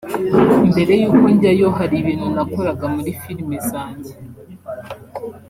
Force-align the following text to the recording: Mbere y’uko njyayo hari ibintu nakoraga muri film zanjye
Mbere 0.69 0.93
y’uko 1.01 1.25
njyayo 1.35 1.67
hari 1.77 1.95
ibintu 2.01 2.27
nakoraga 2.35 2.85
muri 2.95 3.11
film 3.21 3.49
zanjye 3.69 4.13